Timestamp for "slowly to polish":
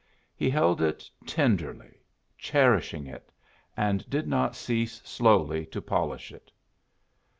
5.05-6.31